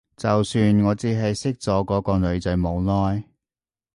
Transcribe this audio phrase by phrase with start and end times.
[0.17, 3.23] 就算我只係識咗嗰個女仔冇耐